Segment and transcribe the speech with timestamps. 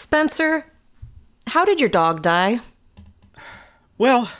[0.00, 0.64] Spencer,
[1.48, 2.60] how did your dog die?
[3.98, 4.30] Well,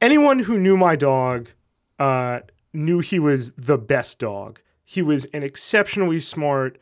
[0.00, 1.50] anyone who knew my dog
[1.98, 2.40] uh,
[2.72, 4.60] knew he was the best dog.
[4.82, 6.78] He was an exceptionally smart,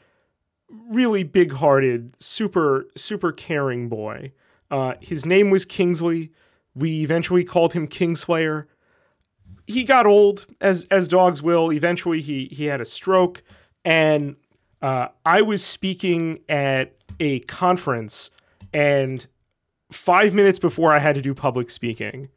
[0.68, 4.32] really big hearted, super, super caring boy.
[4.70, 6.30] Uh, his name was Kingsley.
[6.76, 8.66] We eventually called him Kingslayer.
[9.66, 11.72] He got old, as as dogs will.
[11.72, 13.42] Eventually, he he had a stroke,
[13.84, 14.36] and
[14.82, 18.30] uh, I was speaking at a conference,
[18.72, 19.26] and
[19.90, 22.28] five minutes before I had to do public speaking,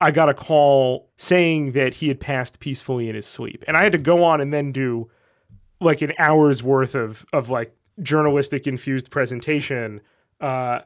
[0.00, 3.84] I got a call saying that he had passed peacefully in his sleep, and I
[3.84, 5.10] had to go on and then do
[5.80, 10.00] like an hour's worth of of like journalistic infused presentation.
[10.40, 10.80] Uh,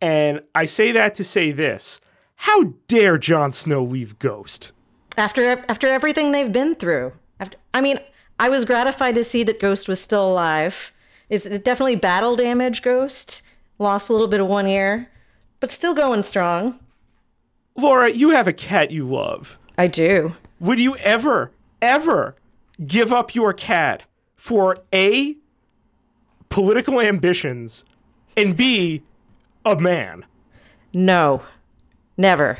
[0.00, 2.00] and I say that to say this:
[2.36, 4.72] How dare Jon Snow leave Ghost?
[5.16, 7.12] After after everything they've been through.
[7.38, 7.98] After, I mean,
[8.44, 10.92] I was gratified to see that Ghost was still alive.
[11.30, 13.40] It's definitely battle damage, Ghost.
[13.78, 15.08] Lost a little bit of one ear,
[15.60, 16.78] but still going strong.
[17.74, 19.58] Laura, you have a cat you love.
[19.78, 20.34] I do.
[20.60, 22.36] Would you ever, ever
[22.86, 24.02] give up your cat
[24.36, 25.38] for A,
[26.50, 27.82] political ambitions,
[28.36, 29.00] and B,
[29.64, 30.26] a man?
[30.92, 31.44] No.
[32.18, 32.58] Never.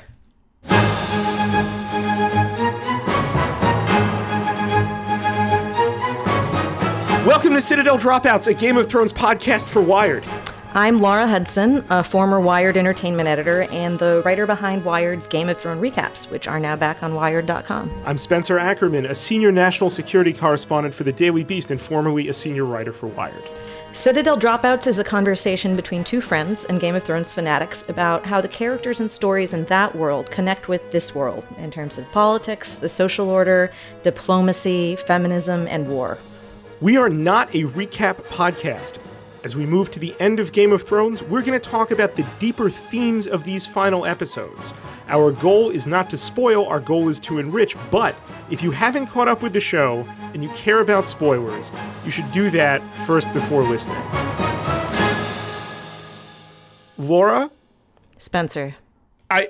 [7.25, 10.27] Welcome to Citadel Dropouts, a Game of Thrones podcast for Wired.
[10.75, 15.57] I'm Laura Hudson, a former Wired entertainment editor and the writer behind Wired's Game of
[15.57, 17.91] Thrones recaps, which are now back on Wired.com.
[18.05, 22.35] I'm Spencer Ackerman, a senior national security correspondent for the Daily Beast and formerly a
[22.35, 23.49] senior writer for Wired.
[23.95, 28.43] Citadel Dropouts is a conversation between two friends and Game of Thrones fanatics about how
[28.43, 32.77] the characters and stories in that world connect with this world in terms of politics,
[32.77, 33.71] the social order,
[34.03, 36.19] diplomacy, feminism, and war.
[36.81, 38.99] We are not a recap podcast.
[39.45, 42.17] As we move to the end of Game of Thrones, we're going to talk about
[42.17, 44.75] the deeper themes of these final episodes.
[45.09, 48.17] Our goal is not to spoil, our goal is to enrich, but
[48.51, 51.71] if you haven't caught up with the show and you care about spoilers,
[52.05, 54.03] you should do that first before listening.
[56.99, 57.51] Laura,
[58.19, 58.75] Spencer.
[59.31, 59.49] I,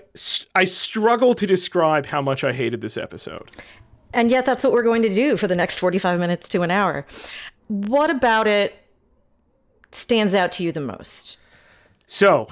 [0.54, 3.50] I struggle to describe how much I hated this episode.
[4.14, 6.70] And yet, that's what we're going to do for the next 45 minutes to an
[6.70, 7.04] hour.
[7.68, 8.74] What about it
[9.92, 11.38] stands out to you the most?
[12.06, 12.48] So,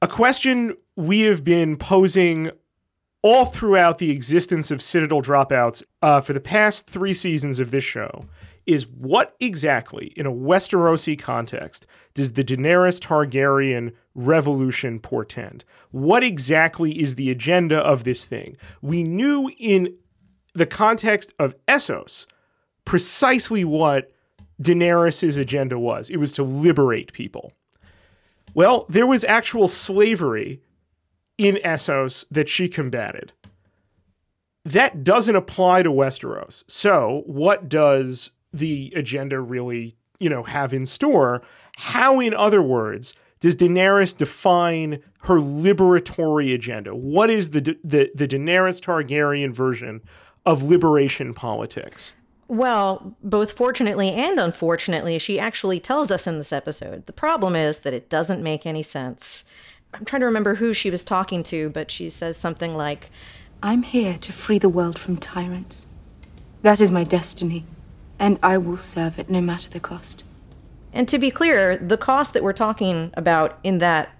[0.00, 2.50] a question we have been posing
[3.22, 7.84] all throughout the existence of Citadel Dropouts uh, for the past three seasons of this
[7.84, 8.24] show
[8.66, 15.64] is what exactly, in a Westerosi context, does the Daenerys Targaryen revolution portend?
[15.90, 18.56] What exactly is the agenda of this thing?
[18.80, 19.94] We knew in
[20.54, 22.26] the context of Essos
[22.84, 24.12] precisely what
[24.60, 26.10] Daenerys' agenda was.
[26.10, 27.52] It was to liberate people.
[28.54, 30.60] Well, there was actual slavery
[31.38, 33.32] in Essos that she combated.
[34.64, 36.64] That doesn't apply to Westeros.
[36.68, 41.40] So, what does the agenda really, you know, have in store?
[41.76, 46.94] How, in other words, does Daenerys define her liberatory agenda?
[46.94, 50.02] What is the the, the Daenerys Targaryen version
[50.44, 52.14] of liberation politics?
[52.48, 57.06] Well, both fortunately and unfortunately, she actually tells us in this episode.
[57.06, 59.44] The problem is that it doesn't make any sense.
[59.94, 63.10] I'm trying to remember who she was talking to, but she says something like,
[63.62, 65.86] I'm here to free the world from tyrants.
[66.62, 67.64] That is my destiny,
[68.18, 70.24] and I will serve it no matter the cost.
[70.92, 74.10] And to be clear, the cost that we're talking about in that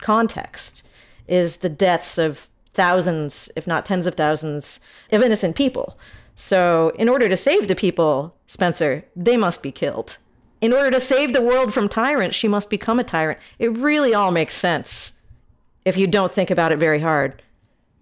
[0.00, 0.86] context
[1.28, 5.98] is the deaths of thousands, if not tens of thousands, of innocent people.
[6.36, 10.18] So, in order to save the people, Spencer, they must be killed.
[10.60, 13.38] In order to save the world from tyrants, she must become a tyrant.
[13.58, 15.14] It really all makes sense
[15.84, 17.42] if you don't think about it very hard.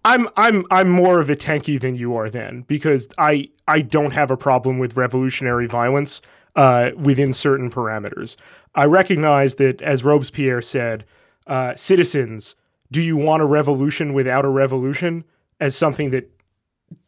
[0.04, 4.12] I'm I'm I'm more of a tankie than you are then because I I don't
[4.12, 6.20] have a problem with revolutionary violence
[6.56, 8.36] uh, within certain parameters.
[8.74, 11.04] I recognize that, as Robespierre said,
[11.46, 12.54] uh, citizens,
[12.90, 15.24] do you want a revolution without a revolution?
[15.60, 16.30] As something that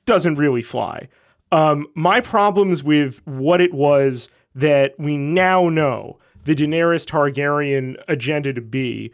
[0.07, 1.09] doesn't really fly.
[1.53, 8.53] Um, my problems with what it was that we now know the Daenerys Targaryen agenda
[8.53, 9.13] to be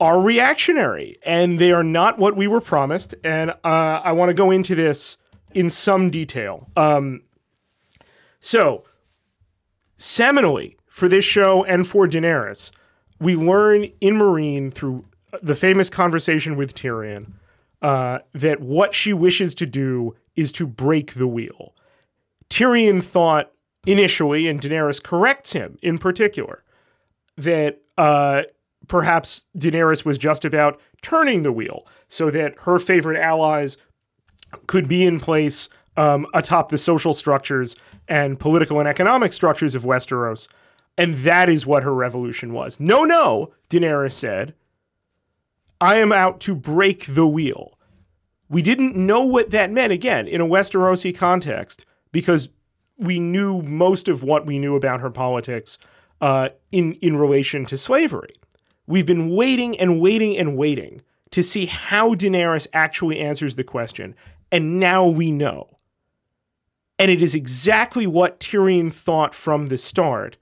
[0.00, 3.14] are reactionary, and they are not what we were promised.
[3.22, 5.18] And uh, I want to go into this
[5.52, 6.68] in some detail.
[6.76, 7.22] Um,
[8.40, 8.84] so,
[9.98, 12.70] seminally for this show and for Daenerys,
[13.20, 15.04] we learn in Meereen through
[15.42, 17.32] the famous conversation with Tyrion
[17.82, 21.74] uh, that what she wishes to do is to break the wheel.
[22.48, 23.52] Tyrion thought
[23.86, 26.62] initially, and Daenerys corrects him in particular,
[27.36, 28.42] that uh,
[28.88, 33.76] perhaps Daenerys was just about turning the wheel so that her favorite allies
[34.66, 37.76] could be in place um, atop the social structures
[38.08, 40.48] and political and economic structures of Westeros.
[40.98, 42.80] And that is what her revolution was.
[42.80, 44.54] No, no, Daenerys said.
[45.80, 47.78] I am out to break the wheel.
[48.48, 52.48] We didn't know what that meant, again, in a Westerosi context, because
[52.98, 55.78] we knew most of what we knew about her politics
[56.20, 58.34] uh, in, in relation to slavery.
[58.86, 61.00] We've been waiting and waiting and waiting
[61.30, 64.14] to see how Daenerys actually answers the question,
[64.50, 65.78] and now we know.
[66.98, 70.36] And it is exactly what Tyrion thought from the start,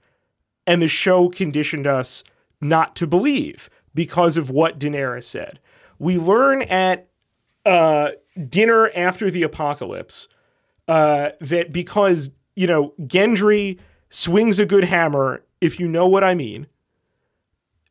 [0.67, 2.23] and the show conditioned us
[2.59, 3.69] not to believe
[3.99, 5.59] because of what Daenerys said.
[5.97, 7.09] We learn at
[7.65, 8.11] uh,
[8.49, 10.29] dinner after the apocalypse
[10.87, 13.77] uh, that because you know Gendry
[14.09, 16.67] swings a good hammer, if you know what I mean,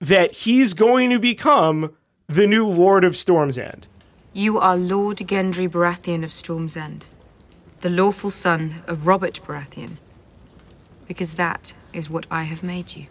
[0.01, 1.95] that he's going to become
[2.27, 3.87] the new Lord of Storm's End.
[4.33, 7.05] You are Lord Gendry Baratheon of Storm's End,
[7.83, 9.99] the lawful son of Robert Baratheon,
[11.07, 13.09] because that is what I have made you.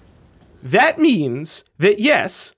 [0.64, 2.56] That means that yes,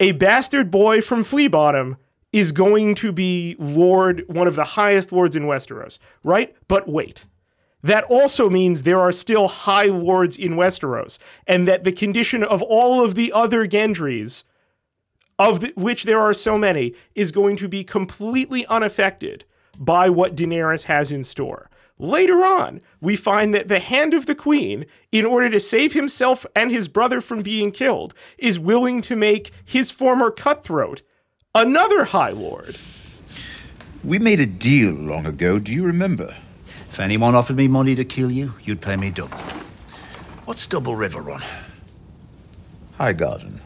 [0.00, 1.96] a bastard boy from Flea Bottom
[2.32, 6.54] is going to be Lord, one of the highest lords in Westeros, right?
[6.68, 7.24] But wait.
[7.82, 12.60] That also means there are still high lords in Westeros, and that the condition of
[12.62, 14.42] all of the other Gendries,
[15.38, 19.44] of the, which there are so many, is going to be completely unaffected
[19.78, 21.70] by what Daenerys has in store.
[21.98, 26.44] Later on, we find that the Hand of the Queen, in order to save himself
[26.54, 31.00] and his brother from being killed, is willing to make his former cutthroat
[31.54, 32.76] another High Lord.
[34.04, 36.36] We made a deal long ago, do you remember?
[36.90, 39.38] If anyone offered me money to kill you, you'd pay me double.
[40.44, 41.42] What's Double Riverrun?
[43.00, 43.60] Highgarden.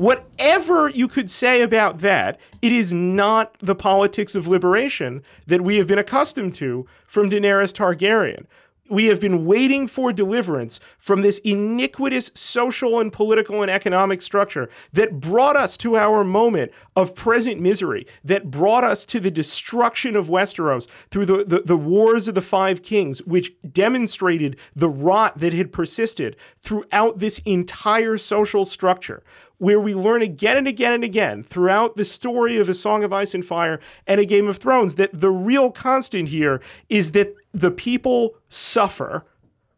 [0.00, 5.76] Whatever you could say about that, it is not the politics of liberation that we
[5.76, 8.46] have been accustomed to from Daenerys Targaryen.
[8.88, 14.70] We have been waiting for deliverance from this iniquitous social and political and economic structure
[14.94, 20.16] that brought us to our moment of present misery, that brought us to the destruction
[20.16, 25.38] of Westeros through the, the, the wars of the Five Kings, which demonstrated the rot
[25.38, 29.22] that had persisted throughout this entire social structure
[29.60, 33.12] where we learn again and again and again throughout the story of A Song of
[33.12, 37.34] Ice and Fire and A Game of Thrones that the real constant here is that
[37.52, 39.26] the people suffer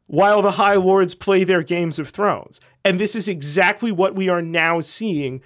[0.07, 2.61] while the High Lords play their games of thrones.
[2.85, 5.43] And this is exactly what we are now seeing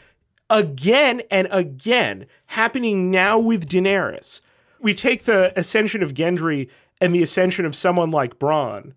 [0.51, 4.43] again and again happening now with Daenerys.
[4.81, 6.69] We take the ascension of Gendry
[7.01, 8.93] and the ascension of someone like Bronn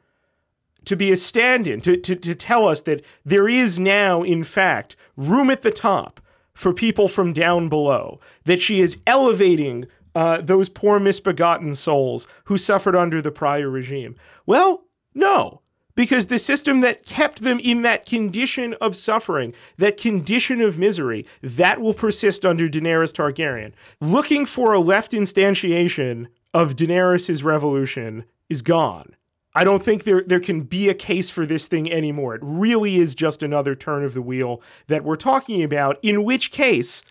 [0.90, 4.44] to be a stand in, to, to, to tell us that there is now, in
[4.44, 6.20] fact, room at the top
[6.56, 12.58] for people from down below, that she is elevating uh, those poor misbegotten souls who
[12.58, 14.16] suffered under the prior regime.
[14.48, 15.62] Well, no,
[15.94, 21.24] because the system that kept them in that condition of suffering, that condition of misery,
[21.44, 23.74] that will persist under Daenerys Targaryen.
[24.02, 29.14] Looking for a left instantiation of Daenerys' revolution is gone.
[29.60, 32.34] I don't think there there can be a case for this thing anymore.
[32.34, 36.50] It really is just another turn of the wheel that we're talking about, in which
[36.50, 37.04] case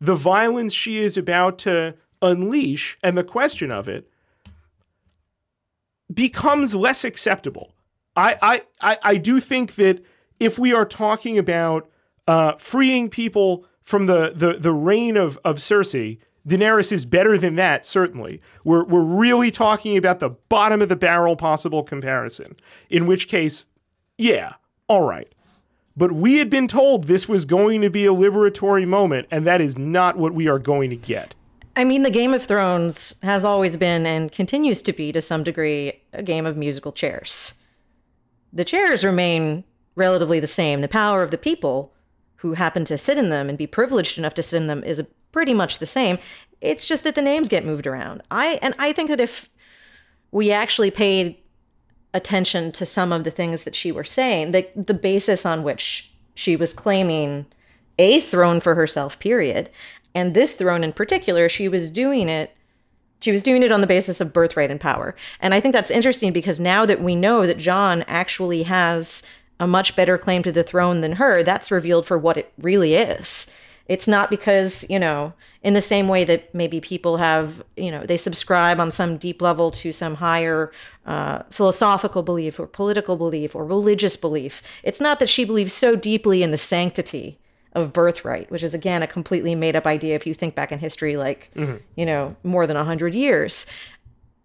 [0.00, 4.08] the violence she is about to unleash and the question of it
[6.14, 7.72] becomes less acceptable.
[8.14, 10.00] I I I, I do think that
[10.38, 11.90] if we are talking about
[12.28, 17.56] uh, freeing people from the, the, the reign of, of Cersei, Daenerys is better than
[17.56, 18.40] that, certainly.
[18.62, 22.56] We're, we're really talking about the bottom of the barrel possible comparison,
[22.88, 23.66] in which case,
[24.16, 24.54] yeah,
[24.88, 25.32] all right.
[25.96, 29.60] But we had been told this was going to be a liberatory moment, and that
[29.60, 31.34] is not what we are going to get.
[31.74, 35.42] I mean, the Game of Thrones has always been and continues to be, to some
[35.42, 37.54] degree, a game of musical chairs.
[38.52, 40.80] The chairs remain relatively the same.
[40.80, 41.92] The power of the people
[42.36, 45.02] who happen to sit in them and be privileged enough to sit in them is
[45.36, 46.16] pretty much the same.
[46.62, 48.22] It's just that the names get moved around.
[48.30, 49.50] I and I think that if
[50.30, 51.36] we actually paid
[52.14, 56.10] attention to some of the things that she was saying, the the basis on which
[56.34, 57.44] she was claiming
[57.98, 59.68] a throne for herself, period,
[60.14, 62.56] and this throne in particular, she was doing it
[63.20, 65.14] she was doing it on the basis of birthright and power.
[65.40, 69.22] And I think that's interesting because now that we know that Jon actually has
[69.60, 72.94] a much better claim to the throne than her, that's revealed for what it really
[72.94, 73.46] is
[73.88, 78.04] It's not because, you know, in the same way that maybe people have, you know,
[78.04, 80.72] they subscribe on some deep level to some higher
[81.06, 84.62] uh, philosophical belief or political belief or religious belief.
[84.82, 87.38] It's not that she believes so deeply in the sanctity
[87.74, 90.78] of birthright, which is again a completely made up idea if you think back in
[90.78, 91.50] history, like,
[91.94, 93.66] you know, more than 100 years.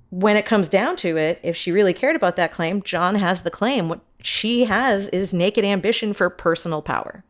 [0.09, 3.43] When it comes down to it, if she really cared about that claim, Jon has
[3.43, 3.87] the claim.
[3.87, 7.23] What she has is naked ambition for personal power.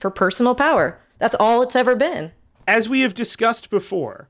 [0.00, 1.00] For personal power.
[1.18, 2.32] That's all it's ever been.
[2.66, 4.28] As we have discussed before,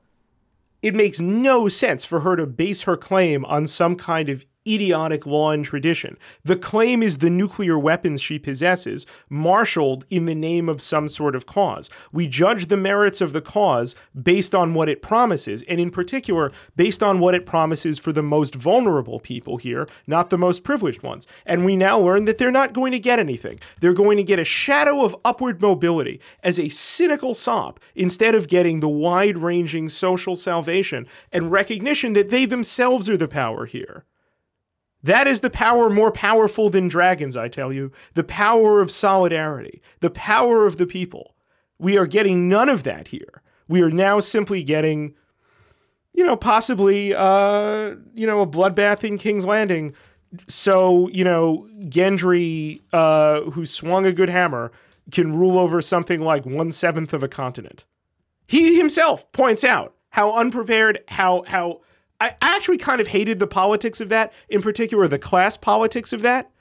[0.81, 5.25] it makes no sense for her to base her claim on some kind of idiotic
[5.25, 6.17] law and tradition.
[6.43, 11.35] The claim is the nuclear weapons she possesses, marshaled in the name of some sort
[11.35, 11.89] of cause.
[12.11, 16.51] We judge the merits of the cause based on what it promises, and in particular,
[16.75, 21.03] based on what it promises for the most vulnerable people here, not the most privileged
[21.03, 21.27] ones.
[21.45, 23.59] And we now learn that they're not going to get anything.
[23.79, 28.47] They're going to get a shadow of upward mobility as a cynical sop instead of
[28.47, 34.05] getting the wide ranging social salvation and recognition that they themselves are the power here.
[35.01, 37.91] That is the power more powerful than dragons, I tell you.
[38.15, 41.35] The power of solidarity, the power of the people.
[41.77, 43.41] We are getting none of that here.
[43.67, 45.15] We are now simply getting,
[46.13, 49.93] you know, possibly, uh, you know, a bloodbath in King's Landing.
[50.47, 54.71] So, you know, Gendry, uh, who swung a good hammer,
[55.11, 57.85] can rule over something like one seventh of a continent.
[58.47, 61.81] He himself points out how unprepared, how how
[62.19, 66.21] I actually kind of hated the politics of that, in particular the class politics of
[66.21, 66.51] that,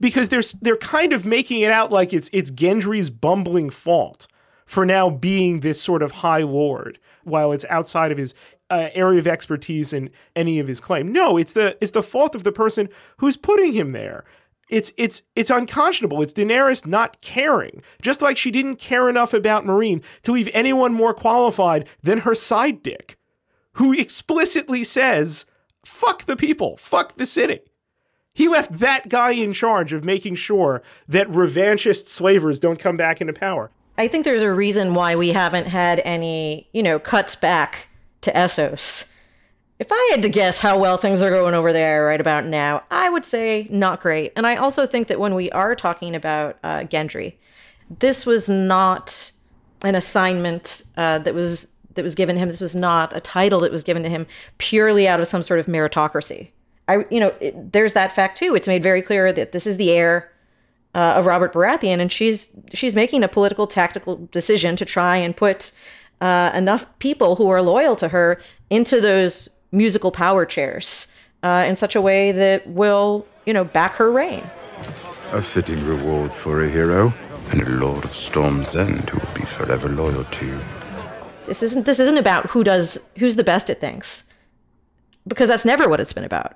[0.00, 4.26] because they're they're kind of making it out like it's it's Gendry's bumbling fault
[4.66, 8.34] for now being this sort of high lord, while it's outside of his
[8.70, 11.12] uh, area of expertise and any of his claim.
[11.12, 14.24] No, it's the it's the fault of the person who's putting him there.
[14.68, 16.22] It's it's it's unconscionable.
[16.22, 20.94] It's Daenerys not caring, just like she didn't care enough about Meereen to leave anyone
[20.94, 23.16] more qualified than her side dick
[23.80, 25.46] who explicitly says,
[25.82, 27.60] fuck the people, fuck the city.
[28.34, 33.22] He left that guy in charge of making sure that revanchist slavers don't come back
[33.22, 33.70] into power.
[33.96, 37.88] I think there's a reason why we haven't had any, you know, cuts back
[38.20, 39.10] to Essos.
[39.78, 42.82] If I had to guess how well things are going over there right about now,
[42.90, 44.34] I would say not great.
[44.36, 47.36] And I also think that when we are talking about uh, Gendry,
[47.98, 49.32] this was not
[49.82, 52.48] an assignment uh, that was that was given him.
[52.48, 54.26] This was not a title that was given to him
[54.58, 56.50] purely out of some sort of meritocracy.
[56.88, 58.54] I, you know, it, there's that fact too.
[58.54, 60.30] It's made very clear that this is the heir
[60.94, 65.36] uh, of Robert Baratheon, and she's she's making a political tactical decision to try and
[65.36, 65.72] put
[66.20, 71.76] uh, enough people who are loyal to her into those musical power chairs uh, in
[71.76, 74.48] such a way that will, you know, back her reign.
[75.32, 77.14] A fitting reward for a hero,
[77.50, 80.60] and a Lord of Storm's End who will be forever loyal to you.
[81.50, 84.32] This isn't this isn't about who does who's the best at things,
[85.26, 86.54] because that's never what it's been about.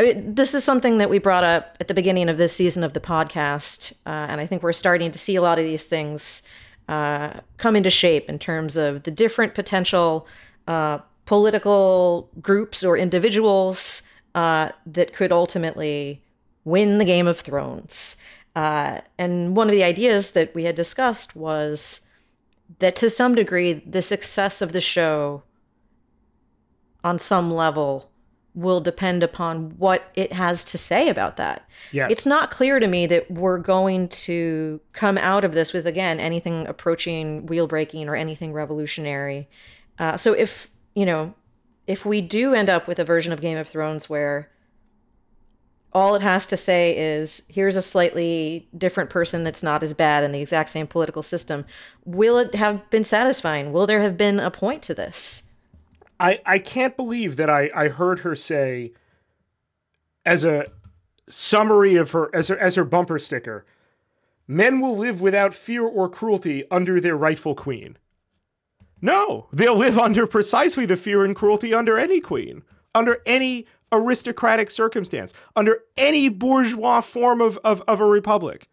[0.00, 2.82] I mean, this is something that we brought up at the beginning of this season
[2.82, 5.84] of the podcast, uh, and I think we're starting to see a lot of these
[5.84, 6.42] things
[6.88, 10.26] uh, come into shape in terms of the different potential
[10.66, 14.02] uh, political groups or individuals
[14.34, 16.20] uh, that could ultimately
[16.64, 18.16] win the Game of Thrones.
[18.56, 22.00] Uh, and one of the ideas that we had discussed was
[22.78, 25.42] that to some degree, the success of the show
[27.02, 28.10] on some level
[28.54, 31.68] will depend upon what it has to say about that.
[31.92, 32.10] Yes.
[32.10, 36.18] It's not clear to me that we're going to come out of this with, again,
[36.18, 39.48] anything approaching wheel breaking or anything revolutionary.
[39.98, 41.34] Uh, so if, you know,
[41.86, 44.50] if we do end up with a version of Game of Thrones where
[45.92, 50.22] all it has to say is here's a slightly different person that's not as bad
[50.22, 51.64] in the exact same political system.
[52.04, 53.72] Will it have been satisfying?
[53.72, 55.44] Will there have been a point to this?
[56.20, 58.92] I, I can't believe that I, I heard her say
[60.26, 60.66] as a
[61.28, 63.66] summary of her as her as her bumper sticker
[64.46, 67.98] men will live without fear or cruelty under their rightful queen.
[69.00, 72.62] No they'll live under precisely the fear and cruelty under any queen
[72.94, 78.68] under any aristocratic circumstance under any bourgeois form of, of, of a republic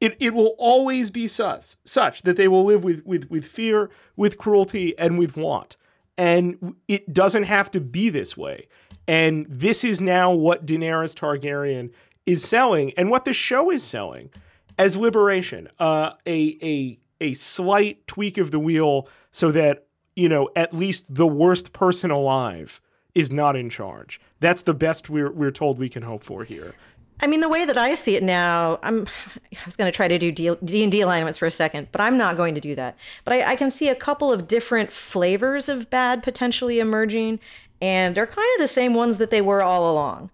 [0.00, 3.90] it, it will always be such, such that they will live with, with, with fear,
[4.14, 5.76] with cruelty, and with want.
[6.18, 8.68] And it doesn't have to be this way.
[9.08, 11.90] And this is now what Daenerys Targaryen
[12.24, 14.30] is selling, and what the show is selling
[14.78, 15.68] as liberation.
[15.78, 19.86] Uh, a a a slight tweak of the wheel so that
[20.16, 22.80] you know at least the worst person alive
[23.16, 24.20] is not in charge.
[24.40, 26.74] That's the best we're we're told we can hope for here.
[27.18, 29.06] I mean, the way that I see it now, I'm.
[29.54, 32.02] I was going to try to do D and D alignments for a second, but
[32.02, 32.96] I'm not going to do that.
[33.24, 37.40] But I, I can see a couple of different flavors of bad potentially emerging,
[37.80, 40.30] and they're kind of the same ones that they were all along.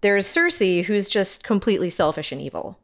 [0.00, 2.78] There's Cersei, who's just completely selfish and evil,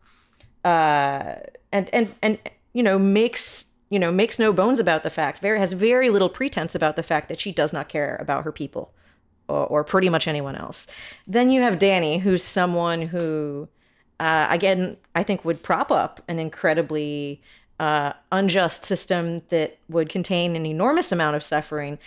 [0.63, 1.37] uh,
[1.73, 2.39] and and and
[2.75, 5.39] you know makes you know makes no bones about the fact.
[5.39, 8.53] Very has very little pretense about the fact that she does not care about her
[8.53, 8.93] people
[9.53, 10.87] or, or pretty much anyone else.
[11.27, 13.69] Then you have Dany, who's someone who,
[14.19, 17.41] uh, again, I think would prop up an incredibly
[17.79, 21.99] uh, unjust system that would contain an enormous amount of suffering.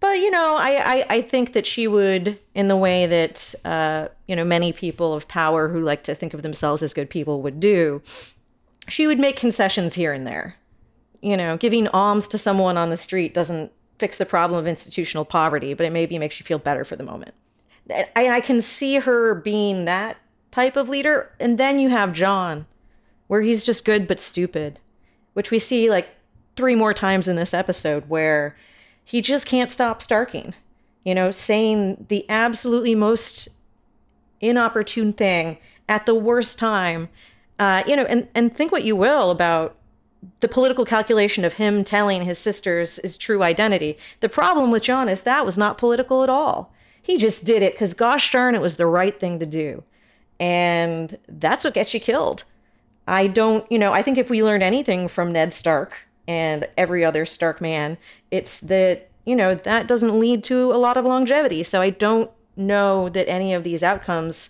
[0.00, 4.08] But you know, I, I, I think that she would, in the way that uh,
[4.26, 7.42] you know many people of power who like to think of themselves as good people
[7.42, 8.02] would do,
[8.86, 10.56] she would make concessions here and there.
[11.22, 15.24] You know, giving alms to someone on the street doesn't fix the problem of institutional
[15.24, 17.34] poverty, but it maybe makes you feel better for the moment.
[18.16, 20.16] I, can see her being that
[20.50, 21.30] type of leader.
[21.38, 22.66] And then you have Jon,
[23.26, 24.80] where he's just good but stupid,
[25.34, 26.08] which we see like
[26.56, 28.56] three more times in this episode, where
[29.04, 30.54] he just can't stop starking,
[31.04, 33.48] you know, saying the absolutely most
[34.40, 35.58] inopportune thing
[35.88, 37.08] at the worst time.
[37.58, 39.76] Uh, you know, and, and think what you will about
[40.40, 43.98] the political calculation of him telling his sisters his true identity.
[44.20, 46.72] The problem with Jon is that was not political at all.
[47.02, 49.82] He just did it because, gosh darn, it was the right thing to do.
[50.40, 52.44] And that's what gets you killed.
[53.06, 57.04] I don't, you know, I think if we learned anything from Ned Stark and every
[57.04, 57.98] other Stark man,
[58.30, 61.62] it's that, you know, that doesn't lead to a lot of longevity.
[61.62, 64.48] So I don't know that any of these outcomes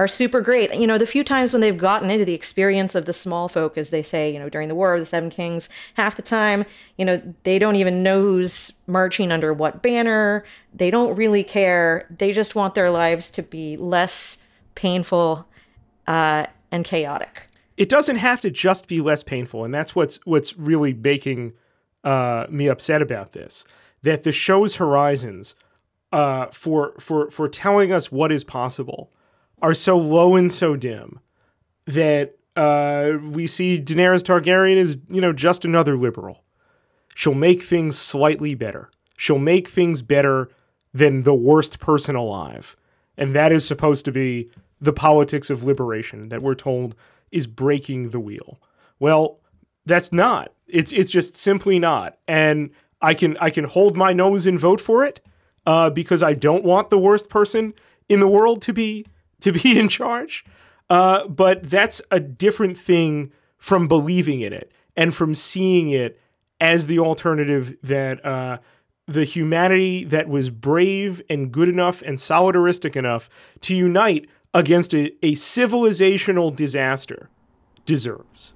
[0.00, 0.74] are super great.
[0.74, 3.76] You know, the few times when they've gotten into the experience of the small folk,
[3.76, 6.64] as they say, you know, during the War of the Seven Kings, half the time,
[6.96, 10.42] you know, they don't even know who's marching under what banner.
[10.72, 12.06] They don't really care.
[12.08, 14.38] They just want their lives to be less
[14.74, 15.46] painful
[16.06, 17.46] uh, and chaotic.
[17.76, 21.52] It doesn't have to just be less painful, and that's what's what's really making
[22.04, 23.66] uh, me upset about this.
[24.02, 25.54] That the show's horizons
[26.10, 29.12] uh, for for for telling us what is possible
[29.62, 31.20] are so low and so dim
[31.86, 36.42] that uh, we see Daenerys Targaryen is, you know, just another liberal.
[37.14, 38.90] She'll make things slightly better.
[39.16, 40.50] She'll make things better
[40.92, 42.76] than the worst person alive.
[43.16, 46.94] And that is supposed to be the politics of liberation that we're told
[47.30, 48.60] is breaking the wheel.
[48.98, 49.40] Well,
[49.86, 50.52] that's not.
[50.66, 52.18] It's it's just simply not.
[52.26, 52.70] And
[53.02, 55.20] I can I can hold my nose and vote for it
[55.66, 57.74] uh, because I don't want the worst person
[58.08, 59.06] in the world to be
[59.40, 60.44] to be in charge.
[60.88, 66.18] Uh, but that's a different thing from believing in it and from seeing it
[66.60, 68.58] as the alternative that uh,
[69.06, 75.12] the humanity that was brave and good enough and solidaristic enough to unite against a,
[75.24, 77.28] a civilizational disaster
[77.86, 78.52] deserves.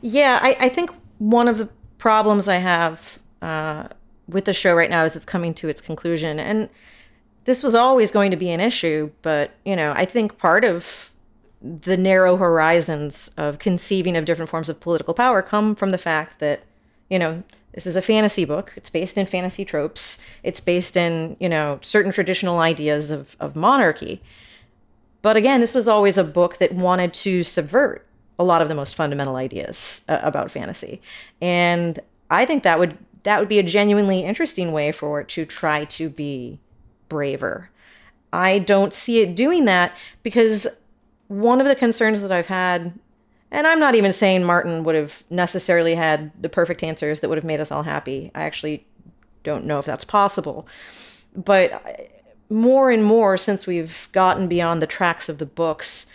[0.00, 3.88] Yeah, I, I, think one of the problems I have uh,
[4.28, 6.38] with the show right now is it's coming to its conclusion.
[6.38, 6.68] And
[7.46, 11.12] this was always going to be an issue, but you know, I think part of
[11.62, 16.38] the narrow horizons of conceiving of different forms of political power come from the fact
[16.40, 16.64] that,
[17.08, 18.72] you know, this is a fantasy book.
[18.76, 20.18] It's based in fantasy tropes.
[20.42, 24.22] It's based in, you know, certain traditional ideas of, of monarchy.
[25.22, 28.06] But again, this was always a book that wanted to subvert
[28.38, 31.00] a lot of the most fundamental ideas uh, about fantasy.
[31.40, 35.44] And I think that would that would be a genuinely interesting way for it to
[35.44, 36.60] try to be
[37.08, 37.70] braver.
[38.32, 40.66] I don't see it doing that because
[41.28, 42.98] one of the concerns that I've had,
[43.50, 47.38] and I'm not even saying Martin would have necessarily had the perfect answers that would
[47.38, 48.30] have made us all happy.
[48.34, 48.86] I actually
[49.42, 50.66] don't know if that's possible.
[51.34, 52.10] But
[52.48, 56.06] more and more since we've gotten beyond the tracks of the books,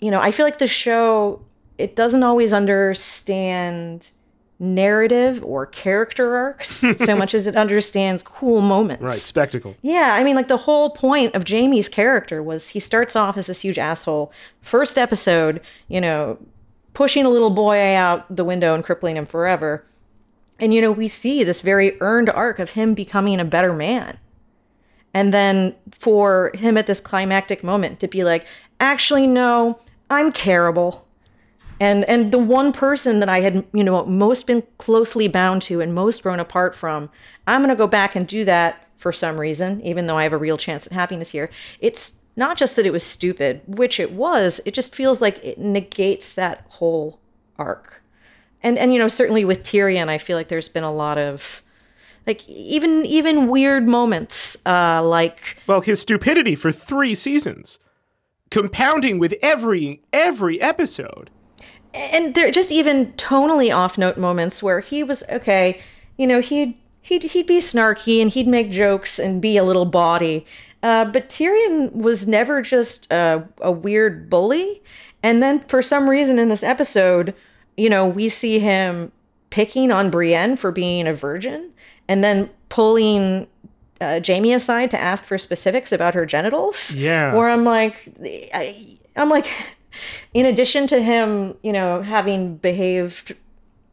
[0.00, 1.42] you know, I feel like the show
[1.78, 4.10] it doesn't always understand
[4.58, 9.02] narrative or character arcs so much as it understands cool moments.
[9.02, 9.76] Right, spectacle.
[9.82, 13.46] Yeah, I mean, like the whole point of Jaime's character was he starts off as
[13.46, 14.32] this huge asshole.
[14.62, 16.38] First episode, you know,
[16.94, 19.84] pushing a little boy out the window and crippling him forever.
[20.58, 24.18] And, you know, we see this very earned arc of him becoming a better man.
[25.12, 28.46] And then for him at this climactic moment to be like,
[28.80, 31.05] actually, no, I'm terrible
[31.80, 35.80] and and the one person that i had you know most been closely bound to
[35.80, 37.10] and most grown apart from
[37.46, 40.32] i'm going to go back and do that for some reason even though i have
[40.32, 44.12] a real chance at happiness here it's not just that it was stupid which it
[44.12, 47.20] was it just feels like it negates that whole
[47.58, 48.02] arc
[48.62, 51.62] and and you know certainly with tyrion i feel like there's been a lot of
[52.26, 57.78] like even even weird moments uh like well his stupidity for three seasons
[58.50, 61.30] compounding with every every episode.
[61.96, 65.80] And there just even tonally off note moments where he was okay
[66.18, 69.84] you know he'd he'd, he'd be snarky and he'd make jokes and be a little
[69.86, 70.44] bawdy
[70.82, 74.82] uh, but tyrion was never just a, a weird bully
[75.22, 77.34] and then for some reason in this episode
[77.76, 79.10] you know we see him
[79.50, 81.70] picking on brienne for being a virgin
[82.08, 83.46] and then pulling
[84.00, 87.34] uh, jaime aside to ask for specifics about her genitals Yeah.
[87.34, 88.08] where i'm like
[88.54, 89.46] I, i'm like
[90.34, 93.34] in addition to him, you know, having behaved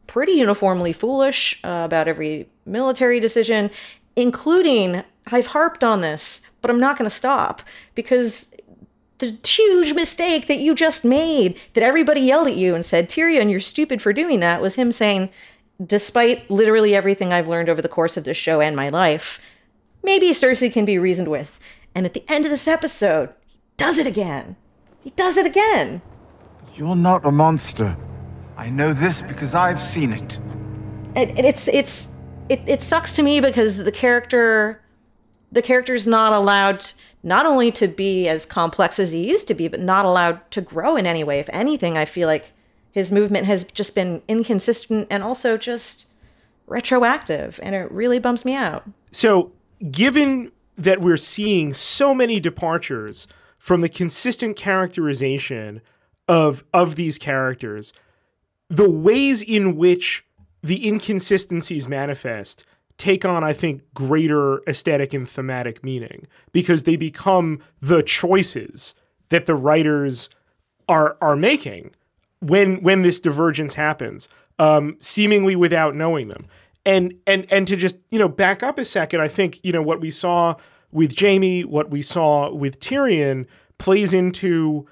[0.06, 3.70] pretty uniformly foolish uh, about every military decision,
[4.16, 7.62] including, I've harped on this, but I'm not going to stop
[7.94, 8.54] because
[9.18, 13.50] the huge mistake that you just made that everybody yelled at you and said, Tyrion,
[13.50, 15.30] you're stupid for doing that, was him saying,
[15.84, 19.40] despite literally everything I've learned over the course of this show and my life,
[20.02, 21.58] maybe Cersei can be reasoned with.
[21.94, 24.56] And at the end of this episode, he does it again.
[25.04, 26.00] He does it again.
[26.74, 27.96] You're not a monster.
[28.56, 30.38] I know this because I've seen it.
[31.14, 32.16] and, and it's it's
[32.48, 34.80] it, it sucks to me because the character
[35.52, 36.90] the character's not allowed
[37.22, 40.60] not only to be as complex as he used to be but not allowed to
[40.60, 42.52] grow in any way if anything i feel like
[42.90, 46.08] his movement has just been inconsistent and also just
[46.66, 49.52] retroactive and it really bums me out So,
[49.92, 53.28] given that we're seeing so many departures
[53.64, 55.80] from the consistent characterization
[56.28, 57.94] of of these characters,
[58.68, 60.22] the ways in which
[60.62, 62.66] the inconsistencies manifest
[62.98, 68.94] take on, I think, greater aesthetic and thematic meaning because they become the choices
[69.30, 70.28] that the writers
[70.86, 71.94] are are making
[72.40, 76.48] when when this divergence happens, um, seemingly without knowing them.
[76.84, 79.80] And and and to just you know back up a second, I think you know
[79.80, 80.56] what we saw
[80.94, 83.46] with Jaime, what we saw with Tyrion
[83.78, 84.86] plays into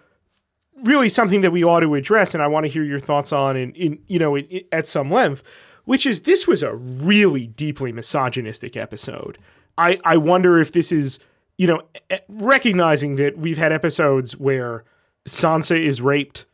[0.82, 3.56] really something that we ought to address, and I want to hear your thoughts on
[3.56, 5.42] in, in you know in, in- at some length,
[5.84, 9.38] which is this was a really deeply misogynistic episode.
[9.78, 11.18] I I wonder if this is
[11.56, 14.84] you know e- recognizing that we've had episodes where
[15.28, 16.46] Sansa is raped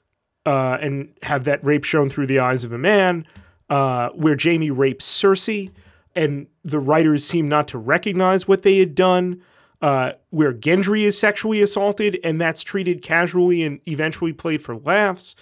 [0.45, 3.27] uh, and have that rape shown through the eyes of a man,
[3.71, 5.71] uh, where Jaime rapes Cersei,
[6.15, 9.43] and the writers seem not to recognize what they had done.
[9.81, 15.37] Uh, where Gendry is sexually assaulted, and that's treated casually and eventually played for laughs.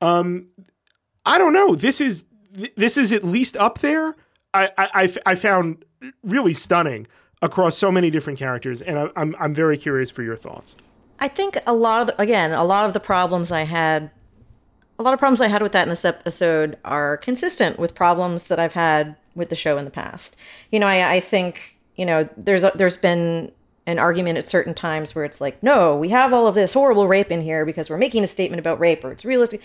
[0.00, 0.48] Um,
[1.24, 1.76] I don't know.
[1.76, 2.24] This is
[2.56, 4.16] th- this is at least up there.
[4.52, 5.84] I found
[6.24, 7.06] really stunning
[7.40, 10.74] across so many different characters, and I, I'm I'm very curious for your thoughts.
[11.20, 14.10] I think a lot of the, again, a lot of the problems I had,
[14.98, 18.48] a lot of problems I had with that in this episode are consistent with problems
[18.48, 20.36] that I've had with the show in the past.
[20.70, 23.52] You know, I, I think you know there's there's been
[23.88, 27.08] an argument at certain times where it's like, no, we have all of this horrible
[27.08, 29.62] rape in here because we're making a statement about rape or it's realistic.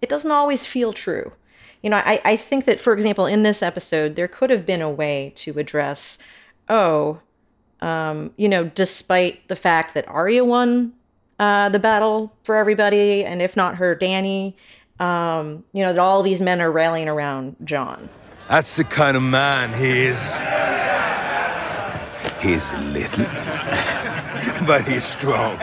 [0.00, 1.32] It doesn't always feel true.
[1.80, 4.82] You know, I, I think that, for example, in this episode, there could have been
[4.82, 6.18] a way to address,
[6.68, 7.20] oh,
[7.80, 10.92] um, you know, despite the fact that Arya won
[11.38, 14.54] uh, the battle for everybody, and if not her, Dany,
[14.98, 18.08] um, you know, that all these men are rallying around Jon.
[18.48, 20.20] That's the kind of man he is.
[22.40, 23.26] He's little.
[24.66, 25.58] But he's strong.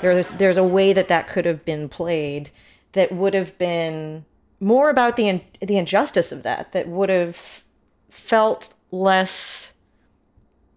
[0.00, 2.50] There's there's a way that that could have been played
[2.92, 4.24] that would have been
[4.60, 6.72] more about the the injustice of that.
[6.72, 7.62] That would have
[8.10, 9.74] felt less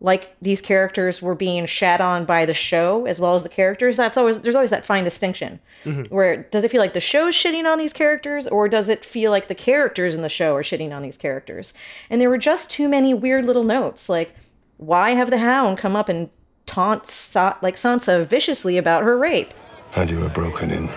[0.02, 3.98] like these characters were being shat on by the show as well as the characters.
[3.98, 5.60] That's always there's always that fine distinction.
[5.84, 6.14] Mm-hmm.
[6.14, 9.32] Where does it feel like the show's shitting on these characters, or does it feel
[9.32, 11.74] like the characters in the show are shitting on these characters?
[12.10, 14.36] And there were just too many weird little notes, like
[14.80, 16.30] why have the Hound come up and
[16.66, 19.54] taunt Sa- like Sansa viciously about her rape?
[19.96, 20.90] And you were broken in.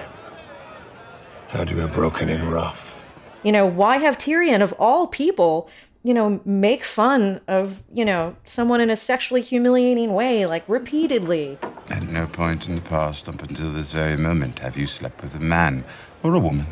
[1.53, 3.05] And you were broken in rough.
[3.43, 5.69] You know, why have Tyrion, of all people,
[6.03, 11.59] you know, make fun of, you know, someone in a sexually humiliating way, like repeatedly?
[11.89, 15.35] At no point in the past, up until this very moment, have you slept with
[15.35, 15.85] a man
[16.23, 16.67] or a woman.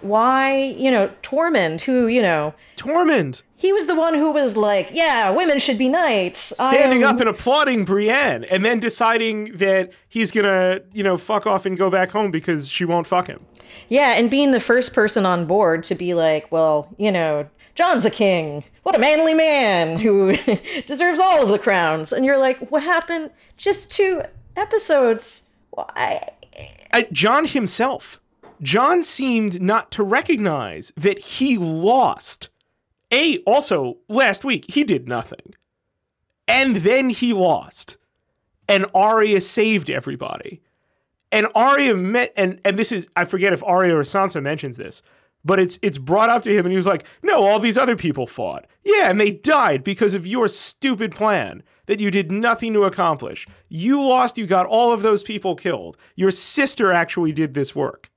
[0.00, 4.90] Why, you know, Tormund, who, you know, Tormund he was the one who was like,
[4.92, 6.52] yeah, women should be knights.
[6.56, 11.04] standing I am- up um, and applauding Brienne, and then deciding that he's gonna, you
[11.04, 13.46] know, fuck off and go back home because she won't fuck him.
[13.88, 18.04] Yeah, and being the first person on board to be like, well, you know, Jon's
[18.04, 18.64] a king.
[18.82, 20.36] What a manly man who
[20.86, 22.12] deserves all of the crowns.
[22.12, 23.30] And you're like, what happened?
[23.56, 24.22] Just two
[24.56, 25.44] episodes.
[25.70, 26.28] Why?
[26.92, 28.20] uh, Jon himself,
[28.60, 32.50] Jon seemed not to recognize that he lost.
[33.10, 35.54] A, also, last week, he did nothing.
[36.46, 37.96] And then he lost.
[38.68, 40.60] And Arya saved everybody.
[41.30, 45.02] and Arya met and and this is I forget if Arya or Sansa mentions this,
[45.44, 47.96] but it's it's brought up to him and he was like, "No, all these other
[47.96, 48.66] people fought.
[48.84, 53.46] Yeah, and they died because of your stupid plan that you did nothing to accomplish.
[53.68, 55.96] You lost, you got all of those people killed.
[56.14, 58.10] Your sister actually did this work."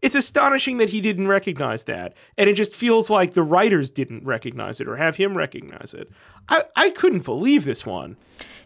[0.00, 4.24] It's astonishing that he didn't recognize that, and it just feels like the writers didn't
[4.24, 6.08] recognize it or have him recognize it.
[6.48, 8.16] I, I couldn't believe this one.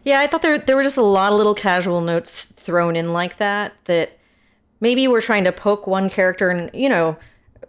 [0.03, 3.13] Yeah, I thought there there were just a lot of little casual notes thrown in
[3.13, 4.17] like that that
[4.79, 7.17] maybe we're trying to poke one character and you know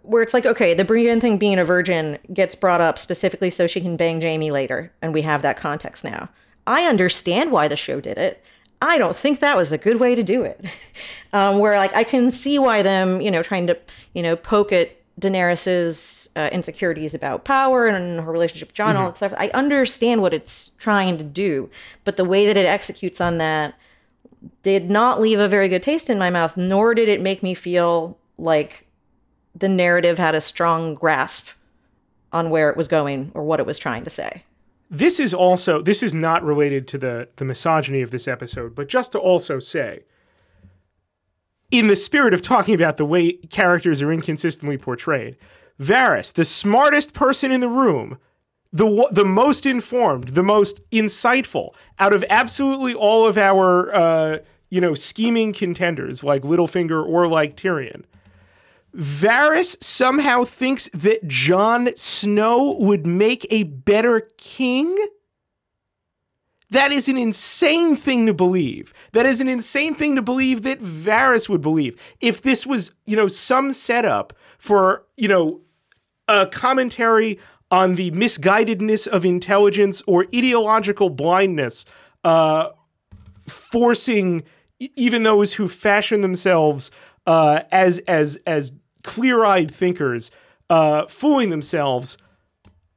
[0.05, 3.67] where it's like okay, the Brienne thing being a virgin gets brought up specifically so
[3.67, 6.29] she can bang Jaime later, and we have that context now.
[6.67, 8.43] I understand why the show did it.
[8.81, 10.65] I don't think that was a good way to do it.
[11.33, 13.77] Um, where like I can see why them, you know, trying to,
[14.13, 19.07] you know, poke at Daenerys's uh, insecurities about power and her relationship with Jon, all
[19.07, 19.33] that stuff.
[19.35, 21.69] I understand what it's trying to do,
[22.05, 23.75] but the way that it executes on that
[24.63, 27.53] did not leave a very good taste in my mouth, nor did it make me
[27.53, 28.84] feel like
[29.55, 31.49] the narrative had a strong grasp
[32.31, 34.43] on where it was going or what it was trying to say.
[34.91, 38.87] This is also this is not related to the the misogyny of this episode, but
[38.87, 40.03] just to also say
[41.71, 45.37] in the spirit of talking about the way characters are inconsistently portrayed,
[45.79, 48.17] Varys, the smartest person in the room,
[48.71, 54.37] the the most informed, the most insightful out of absolutely all of our uh,
[54.69, 58.03] you know scheming contenders like Littlefinger or like Tyrion.
[58.95, 64.95] Varys somehow thinks that Jon Snow would make a better king.
[66.69, 68.93] That is an insane thing to believe.
[69.11, 72.01] That is an insane thing to believe that Varys would believe.
[72.21, 75.61] If this was, you know, some setup for, you know,
[76.27, 81.85] a commentary on the misguidedness of intelligence or ideological blindness,
[82.23, 82.69] uh,
[83.47, 84.43] forcing
[84.79, 86.91] even those who fashion themselves
[87.27, 88.71] uh, as as as
[89.05, 90.31] clear-eyed thinkers,
[90.69, 92.17] uh, fooling themselves.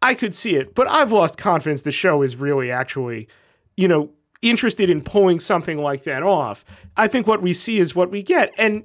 [0.01, 1.83] I could see it, but I've lost confidence.
[1.83, 3.29] The show is really actually,
[3.77, 4.11] you know,
[4.43, 6.65] interested in pulling something like that off.
[6.97, 8.85] I think what we see is what we get, and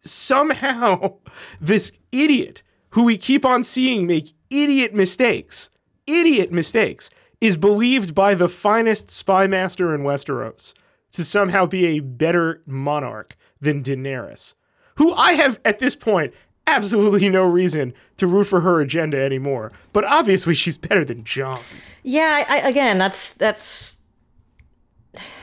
[0.00, 1.14] somehow
[1.60, 5.70] this idiot who we keep on seeing make idiot mistakes,
[6.06, 10.74] idiot mistakes, is believed by the finest spy master in Westeros
[11.12, 14.54] to somehow be a better monarch than Daenerys,
[14.96, 16.34] who I have at this point
[16.66, 19.72] absolutely no reason to root for her agenda anymore.
[19.92, 21.60] But obviously, she's better than Jon.
[22.02, 24.02] Yeah, I, again, that's that's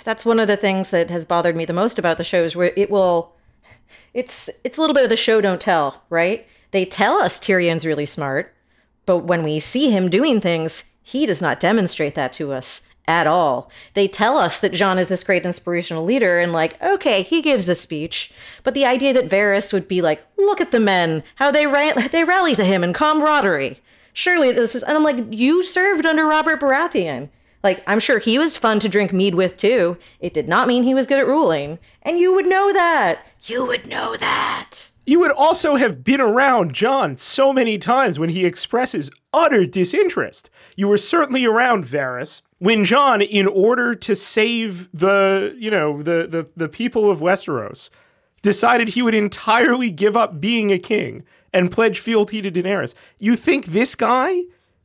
[0.04, 2.72] that's one of the things that has bothered me the most about the shows where
[2.78, 3.36] it will
[4.14, 6.48] it's it's a little bit of the show don't tell, right?
[6.72, 8.54] They tell us Tyrion's really smart,
[9.06, 13.28] but when we see him doing things, he does not demonstrate that to us at
[13.28, 13.72] all.
[13.94, 17.68] They tell us that Jon is this great inspirational leader and like, okay, he gives
[17.70, 18.32] a speech,
[18.64, 21.94] but the idea that Varys would be like, look at the men, how they ra-
[22.12, 23.80] they rally to him in camaraderie.
[24.14, 27.30] Surely this is and I'm like, you served under Robert Baratheon.
[27.64, 29.98] Like, I'm sure he was fun to drink mead with too.
[30.20, 31.80] It did not mean he was good at ruling.
[32.04, 33.26] And you would know that.
[33.44, 34.92] You would know that.
[35.06, 40.50] You would also have been around Jon so many times when he expresses utter disinterest.
[40.76, 46.28] You were certainly around Varys when Jon, in order to save the, you know, the
[46.28, 47.90] the, the people of Westeros,
[48.42, 52.96] decided he would entirely give up being a king and pledge fealty to Daenerys.
[53.20, 54.44] You think this guy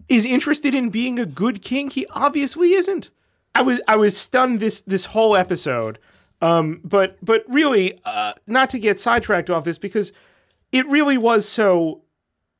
[0.08, 1.90] is interested in being a good king?
[1.90, 3.10] He obviously isn't.
[3.54, 5.98] I was I was stunned this this whole episode.
[6.40, 10.12] Um, but but really, uh, not to get sidetracked off this because
[10.72, 12.02] it really was so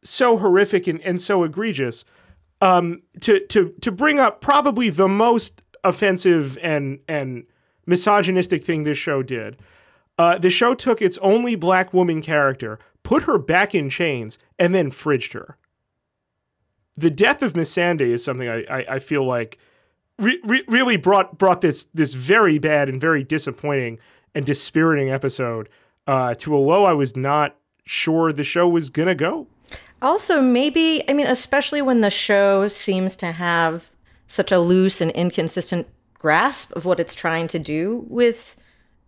[0.05, 2.05] so horrific and, and so egregious.
[2.63, 7.45] Um, to to to bring up probably the most offensive and and
[7.87, 9.59] misogynistic thing this show did.
[10.19, 14.75] Uh, the show took its only black woman character, put her back in chains, and
[14.75, 15.57] then fridged her.
[16.97, 19.59] The death of Missandei is something I, I, I feel like
[20.19, 23.99] re- re- really brought brought this this very bad and very disappointing
[24.35, 25.69] and dispiriting episode
[26.07, 29.49] uh, to a low I was not sure the show was gonna go.
[30.03, 33.91] Also, maybe, I mean, especially when the show seems to have
[34.27, 38.57] such a loose and inconsistent grasp of what it's trying to do with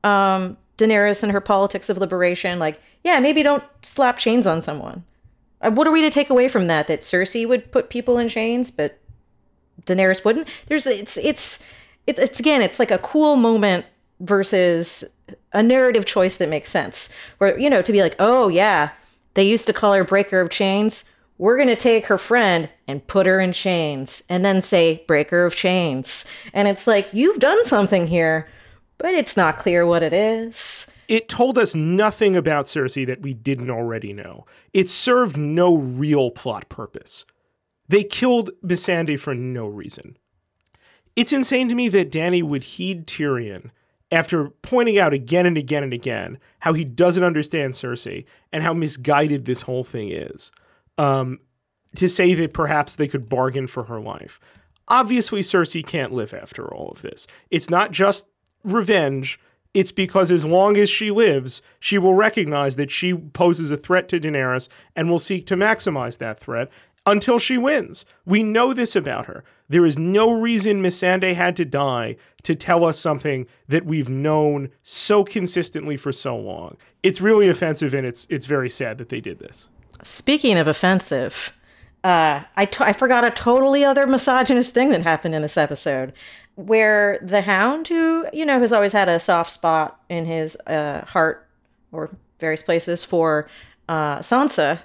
[0.04, 2.59] um, Daenerys and her politics of liberation.
[2.59, 5.04] Like, yeah, maybe don't slap chains on someone.
[5.61, 6.87] Uh, What are we to take away from that?
[6.87, 9.00] That Cersei would put people in chains, but
[9.87, 10.48] Daenerys wouldn't.
[10.66, 11.59] There's it's it's
[12.07, 13.87] it's it's again, it's like a cool moment
[14.20, 15.04] versus
[15.52, 17.09] a narrative choice that makes sense.
[17.38, 18.90] Where you know to be like, oh yeah,
[19.35, 21.05] they used to call her Breaker of Chains.
[21.37, 25.55] We're gonna take her friend and put her in chains, and then say Breaker of
[25.55, 26.25] Chains.
[26.53, 28.49] And it's like you've done something here,
[28.99, 30.87] but it's not clear what it is.
[31.09, 34.47] It told us nothing about Cersei that we didn't already know.
[34.73, 37.25] It served no real plot purpose.
[37.88, 40.16] They killed Missandei for no reason.
[41.16, 43.70] It's insane to me that Dany would heed Tyrion
[44.14, 48.72] after pointing out again and again and again how he doesn't understand Cersei and how
[48.72, 50.50] misguided this whole thing is.
[50.96, 51.40] Um,
[51.96, 54.40] to say that perhaps they could bargain for her life.
[54.88, 57.27] Obviously, Cersei can't live after all of this.
[57.50, 58.29] It's not just
[58.62, 59.38] revenge.
[59.72, 64.09] It's because as long as she lives, she will recognize that she poses a threat
[64.09, 66.70] to Daenerys and will seek to maximize that threat
[67.07, 68.07] until she wins.
[68.25, 69.45] We know this about her.
[69.69, 74.71] There is no reason Missandei had to die to tell us something that we've known
[74.83, 76.77] so consistently for so long.
[77.03, 79.69] It's really offensive and it's it's very sad that they did this.
[80.03, 81.53] Speaking of offensive,
[82.03, 86.12] uh, I, t- I forgot a totally other misogynist thing that happened in this episode
[86.57, 91.05] where the hound, who, you know, has always had a soft spot in his uh,
[91.07, 91.49] heart
[91.90, 93.49] or various places for
[93.88, 94.81] uh, Sansa,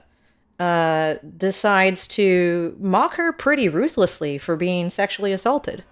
[0.59, 5.83] uh, decides to mock her pretty ruthlessly for being sexually assaulted.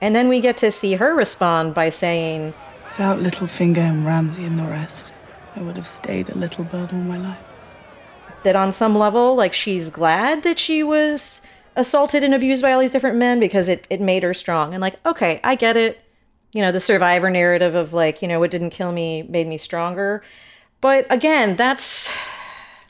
[0.00, 4.58] And then we get to see her respond by saying, Without Littlefinger and Ramsay and
[4.58, 5.12] the rest,
[5.56, 7.52] I would have stayed a little bird all my life
[8.42, 11.42] that on some level, like she's glad that she was
[11.76, 14.74] assaulted and abused by all these different men because it, it made her strong.
[14.74, 16.00] And like, okay, I get it.
[16.52, 19.56] You know, the survivor narrative of like, you know, what didn't kill me made me
[19.56, 20.22] stronger.
[20.80, 22.10] But again, that's.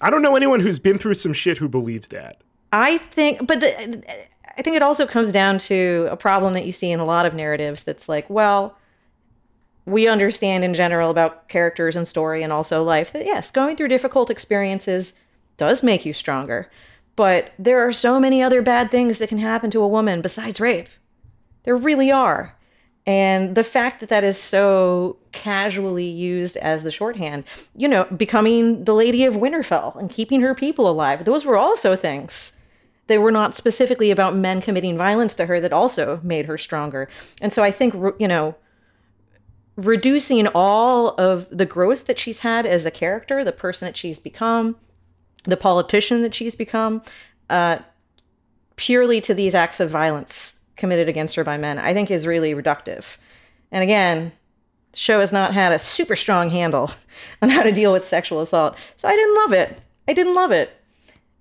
[0.02, 2.42] I don't know anyone who's been through some shit who believes that.
[2.72, 4.04] I think, but the,
[4.58, 7.24] I think it also comes down to a problem that you see in a lot
[7.24, 8.76] of narratives that's like, well,
[9.86, 13.88] we understand in general about characters and story and also life that yes, going through
[13.88, 15.14] difficult experiences
[15.56, 16.70] does make you stronger.
[17.14, 20.60] But there are so many other bad things that can happen to a woman besides
[20.60, 20.88] rape.
[21.64, 22.56] There really are.
[23.06, 28.84] And the fact that that is so casually used as the shorthand, you know, becoming
[28.84, 32.58] the Lady of Winterfell and keeping her people alive, those were also things.
[33.08, 37.08] They were not specifically about men committing violence to her that also made her stronger.
[37.40, 38.54] And so I think, you know,
[39.74, 44.20] reducing all of the growth that she's had as a character, the person that she's
[44.20, 44.76] become,
[45.42, 47.02] the politician that she's become,
[47.50, 47.78] uh,
[48.76, 52.54] purely to these acts of violence committed against her by men, I think is really
[52.54, 53.16] reductive.
[53.70, 54.32] And again,
[54.92, 56.90] the show has not had a super strong handle
[57.42, 58.76] on how to deal with sexual assault.
[58.96, 59.80] So I didn't love it.
[60.08, 60.76] I didn't love it.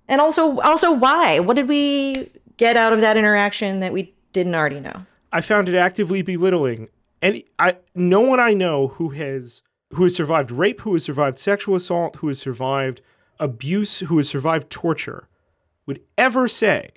[0.08, 1.38] And also also why?
[1.38, 5.06] What did we get out of that interaction that we didn't already know?
[5.32, 6.88] I found it actively belittling.
[7.20, 9.62] And I no one I know who has
[9.94, 13.00] who has survived rape, who has survived sexual assault, who has survived
[13.38, 15.28] abuse who has survived torture
[15.84, 16.90] would ever say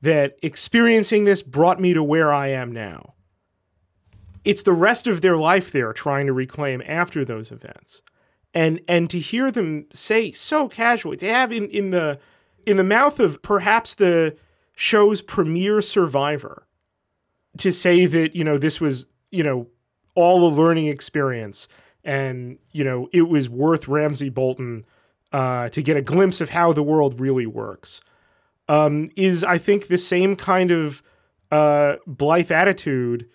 [0.00, 3.14] that experiencing this brought me to where I am now.
[4.44, 8.02] It's the rest of their life they're trying to reclaim after those events.
[8.54, 12.18] And and to hear them say so casually, to have in, in the
[12.64, 14.36] in the mouth of perhaps the
[14.74, 16.66] show's premier survivor,
[17.58, 19.66] to say that, you know, this was, you know,
[20.14, 21.68] all a learning experience
[22.04, 24.86] and, you know, it was worth Ramsay Bolton
[25.32, 28.00] uh, to get a glimpse of how the world really works,
[28.68, 31.02] um, is I think the same kind of
[31.50, 33.28] uh, blithe attitude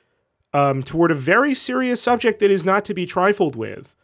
[0.54, 3.96] um, toward a very serious subject that is not to be trifled with.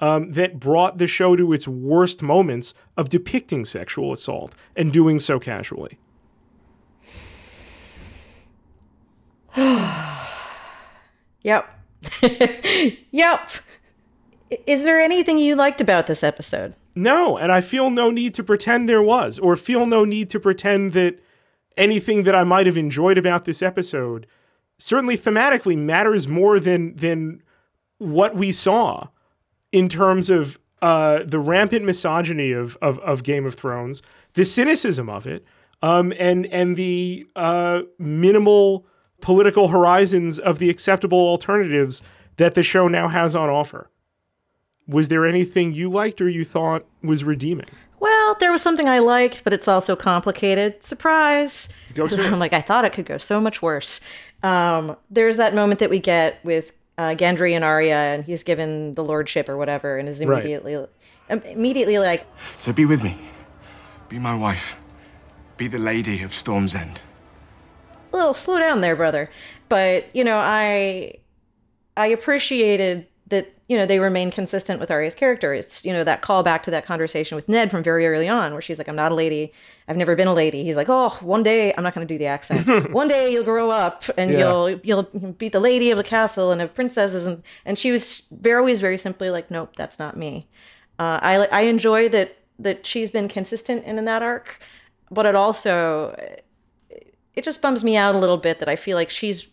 [0.00, 5.18] Um, that brought the show to its worst moments of depicting sexual assault and doing
[5.18, 5.98] so casually.
[11.42, 11.68] yep.
[13.10, 13.50] yep.
[14.66, 16.74] Is there anything you liked about this episode?
[16.96, 20.40] No, and I feel no need to pretend there was, or feel no need to
[20.40, 21.18] pretend that
[21.76, 24.26] anything that I might have enjoyed about this episode
[24.78, 27.42] certainly thematically matters more than than
[27.98, 29.08] what we saw
[29.72, 34.02] in terms of uh, the rampant misogyny of, of, of Game of Thrones,
[34.34, 35.44] the cynicism of it,
[35.82, 38.86] um, and and the uh, minimal
[39.20, 42.02] political horizons of the acceptable alternatives
[42.36, 43.90] that the show now has on offer
[44.88, 47.66] was there anything you liked or you thought was redeeming?
[48.00, 50.82] Well, there was something I liked, but it's also complicated.
[50.82, 51.68] Surprise!
[51.98, 54.00] I'm like, I thought it could go so much worse.
[54.42, 58.94] Um, there's that moment that we get with uh, Gendry and Arya, and he's given
[58.94, 60.88] the lordship or whatever, and is immediately, right.
[61.30, 63.16] um, immediately like, "So be with me,
[64.08, 64.76] be my wife,
[65.56, 67.00] be the lady of Storm's End."
[68.12, 69.28] A little slow down there, brother.
[69.68, 71.14] But you know, I,
[71.96, 75.52] I appreciated that you know they remain consistent with Arya's character.
[75.52, 78.62] It's you know that callback to that conversation with Ned from very early on, where
[78.62, 79.52] she's like, "I'm not a lady.
[79.86, 82.18] I've never been a lady." He's like, "Oh, one day I'm not going to do
[82.18, 82.90] the accent.
[82.92, 84.38] one day you'll grow up and Yeah.
[84.38, 85.02] you'll you'll
[85.32, 88.80] be the lady of the castle and of princesses." And and she was very always
[88.80, 90.48] very simply like, "Nope, that's not me."
[90.98, 94.58] Uh, I I enjoy that that she's been consistent in, in that arc,
[95.10, 96.14] but it also
[97.34, 99.48] it just bums me out a little bit that I feel like she's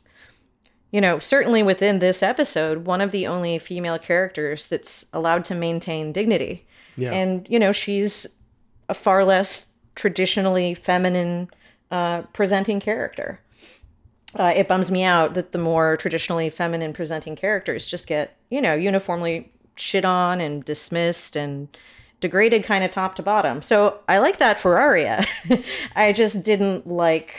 [0.96, 5.54] you know, certainly within this episode, one of the only female characters that's allowed to
[5.54, 6.66] maintain dignity.
[6.96, 7.12] Yeah.
[7.12, 8.40] And, you know, she's
[8.88, 11.50] a far less traditionally feminine
[11.92, 13.42] uh, presenting character.
[14.40, 18.62] Uh, it bums me out that the more traditionally feminine presenting characters just get, you
[18.62, 21.78] know, uniformly shit on and dismissed and
[22.22, 23.62] degraded kind of top to bottom.
[23.62, 24.80] So I like that for.
[25.98, 27.36] I just didn't like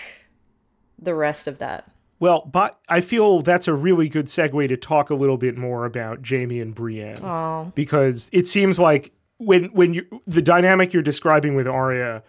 [0.98, 1.90] the rest of that.
[2.18, 5.84] Well, but I feel that's a really good segue to talk a little bit more
[5.84, 7.22] about Jaime and Brienne.
[7.22, 7.72] Oh.
[7.74, 12.22] Because it seems like when when you the dynamic you're describing with Arya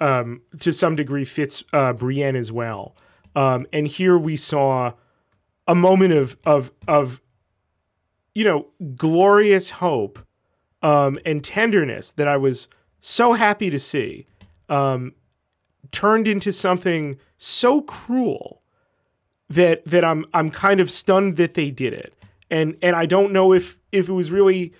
[0.00, 2.96] um, to some degree fits uh, Brienne as well.
[3.34, 4.92] Um, and here we saw
[5.66, 7.20] a moment of of of
[8.34, 10.20] you know glorious hope
[10.82, 12.68] um, and tenderness that I was
[13.00, 14.26] so happy to see
[14.68, 15.14] um,
[15.90, 18.61] turned into something so cruel
[19.54, 22.14] that that I'm I'm kind of stunned that they did it.
[22.50, 24.72] And and I don't know if if it was really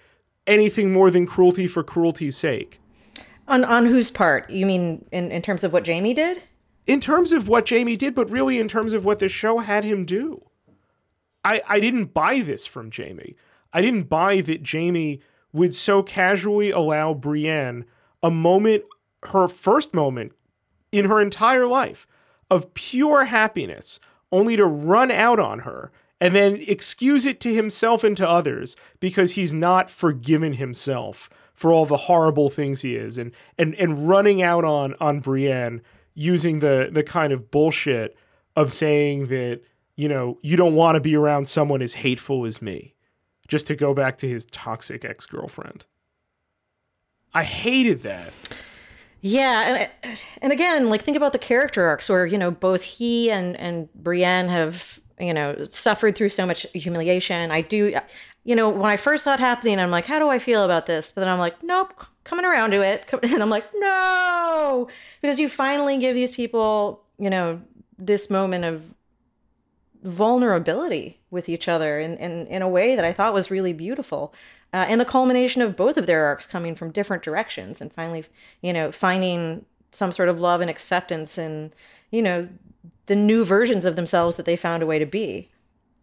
[0.47, 2.81] anything more than cruelty for cruelty's sake.
[3.49, 4.49] On on whose part?
[4.51, 6.43] You mean in, in terms of what Jaime did?
[6.87, 9.85] In terms of what Jaime did, but really in terms of what the show had
[9.85, 10.43] him do.
[11.45, 13.37] I I didn't buy this from Jaime.
[13.73, 15.21] I didn't buy that Jaime
[15.53, 17.85] would so casually allow Brienne
[18.23, 18.85] a moment
[19.25, 20.33] her first moment
[20.91, 22.07] in her entire life
[22.51, 24.01] of pure happiness
[24.33, 28.77] only to run out on her and then excuse it to himself and to others
[29.01, 34.09] because he's not forgiven himself for all the horrible things he is and and and
[34.09, 35.83] running out on on Brienne
[36.15, 38.17] using the the kind of bullshit
[38.57, 39.61] of saying that
[39.97, 42.95] you know you don't want to be around someone as hateful as me
[43.49, 45.85] just to go back to his toxic ex-girlfriend.
[47.35, 48.33] I hated that
[49.25, 53.31] Yeah, and and again, like think about the character arcs where you know both he
[53.31, 57.53] and and Brienne have you know suffered through so much humiliation.
[57.53, 57.95] I do,
[58.45, 60.87] you know, when I first saw it happening, I'm like, how do I feel about
[60.87, 61.13] this?
[61.13, 64.89] But then I'm like, nope, coming around to it, and I'm like, no,
[65.21, 67.63] because you finally give these people, you know,
[67.99, 68.93] this moment of
[70.03, 74.35] vulnerability with each other in, in, in a way that I thought was really beautiful.
[74.73, 78.25] Uh, and the culmination of both of their arcs coming from different directions and finally,
[78.63, 81.73] you know, finding some sort of love and acceptance in,
[82.11, 82.49] you know,
[83.07, 85.51] the new versions of themselves that they found a way to be.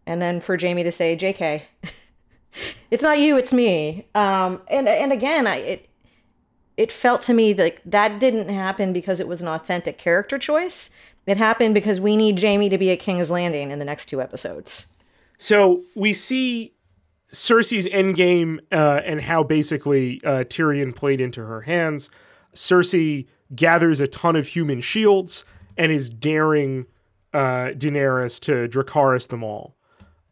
[0.06, 1.62] And then for Jaime to say, JK,
[2.90, 4.06] it's not you, it's me.
[4.14, 5.88] Um, and, and again, I, it,
[6.76, 10.90] it felt to me like that didn't happen because it was an authentic character choice.
[11.26, 14.22] It happened because we need Jaime to be at King's Landing in the next two
[14.22, 14.86] episodes.
[15.36, 16.74] So we see
[17.32, 22.10] Cersei's endgame uh, and how basically uh, Tyrion played into her hands.
[22.54, 25.44] Cersei gathers a ton of human shields
[25.76, 26.86] and is daring
[27.32, 29.76] uh, Daenerys to Dracarys them all.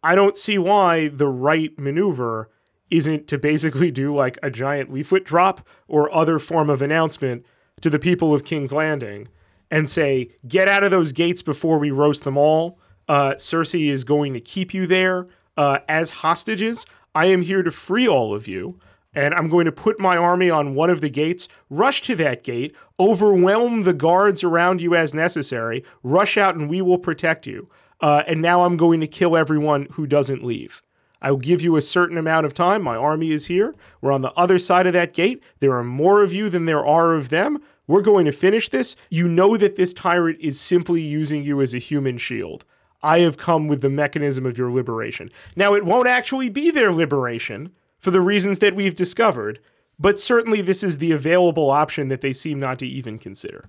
[0.02, 2.50] I don't see why the right maneuver
[2.90, 7.44] isn't to basically do like a giant leaflet drop or other form of announcement
[7.80, 9.28] to the people of King's Landing
[9.70, 12.78] and say, get out of those gates before we roast them all.
[13.08, 15.26] Uh, Cersei is going to keep you there
[15.58, 16.86] uh, as hostages.
[17.14, 18.78] I am here to free all of you.
[19.14, 22.44] And I'm going to put my army on one of the gates, rush to that
[22.44, 27.68] gate, overwhelm the guards around you as necessary, rush out, and we will protect you.
[28.00, 30.82] Uh, and now I'm going to kill everyone who doesn't leave.
[31.20, 32.82] I will give you a certain amount of time.
[32.82, 33.74] My army is here.
[34.00, 35.42] We're on the other side of that gate.
[35.58, 37.60] There are more of you than there are of them.
[37.88, 38.94] We're going to finish this.
[39.10, 42.64] You know that this tyrant is simply using you as a human shield.
[43.02, 45.30] I have come with the mechanism of your liberation.
[45.54, 49.60] Now, it won't actually be their liberation for the reasons that we've discovered,
[49.98, 53.68] but certainly this is the available option that they seem not to even consider.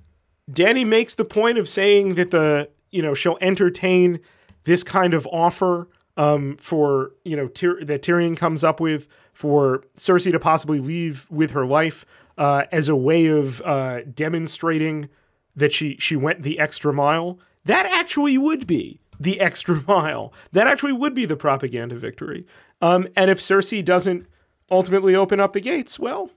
[0.52, 4.20] Dany makes the point of saying that the, you know, she'll entertain
[4.64, 9.84] this kind of offer um, for, you know, Tyr- that Tyrion comes up with for
[9.96, 12.06] Cersei to possibly leave with her life
[12.38, 15.10] uh, as a way of uh, demonstrating
[15.56, 17.40] that she she went the extra mile.
[17.66, 20.34] That actually would be the extra mile.
[20.52, 22.46] That actually would be the propaganda victory.
[22.82, 24.28] Um, and if Cersei doesn't
[24.72, 26.30] ultimately open up the gates, well,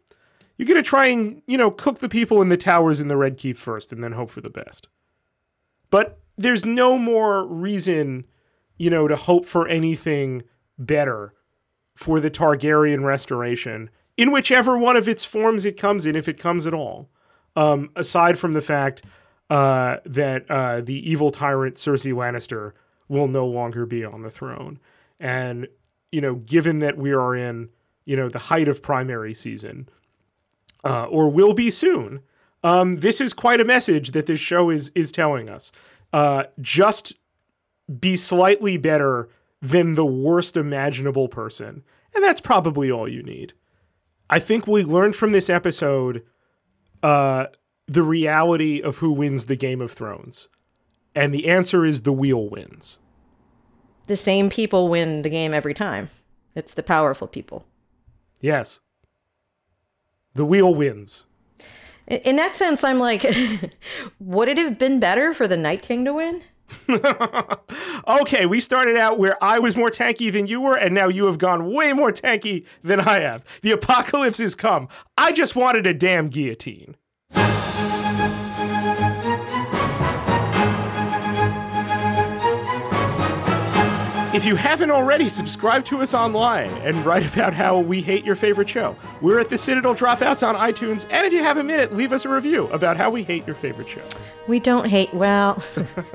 [0.57, 3.37] you're gonna try and you know cook the people in the towers in the Red
[3.37, 4.89] Keep first, and then hope for the best.
[5.91, 8.27] But there's no more reason,
[8.79, 10.43] you know, to hope for anything
[10.79, 11.35] better
[11.95, 16.39] for the Targaryen restoration in whichever one of its forms it comes in, if it
[16.39, 17.11] comes at all.
[17.55, 19.03] Um, aside from the fact
[19.53, 22.73] uh, that uh, the evil tyrant Cersei Lannister
[23.07, 24.79] will no longer be on the throne,
[25.21, 25.69] and
[26.11, 27.69] you know, given that we are in
[28.07, 29.91] you know the height of primary season,
[30.85, 32.21] uh, or will be soon,
[32.65, 35.71] um, this is quite a message that this show is is telling us.
[36.15, 37.19] Uh, just
[38.01, 39.29] be slightly better
[39.61, 41.83] than the worst imaginable person,
[42.15, 43.53] and that's probably all you need.
[44.31, 46.23] I think we learned from this episode
[47.03, 47.49] uh,
[47.93, 50.49] the reality of who wins the Game of Thrones,
[51.15, 52.99] and the answer is the wheel wins.
[54.07, 56.09] The same people win the game every time.
[56.55, 57.67] It's the powerful people.
[58.41, 58.81] Yes,
[60.35, 61.25] the wheel wins.
[62.07, 63.25] In- that sense, I'm like,
[64.19, 66.43] would it have been better for the Night King to win?
[68.09, 71.27] Okay, we started out where I was more tankie than you were, and now you
[71.27, 73.45] have gone way more tankie than I have.
[73.63, 74.89] The apocalypse has come.
[75.17, 76.97] I just wanted a damn guillotine
[77.33, 77.92] thank you.
[84.43, 88.35] If you haven't already, subscribe to us online and write about how we hate your
[88.35, 88.97] favorite show.
[89.21, 92.25] We're at the Citadel Dropouts on iTunes, and if you have a minute, leave us
[92.25, 94.03] a review about how we hate your favorite show.
[94.49, 95.63] We don't hate, well,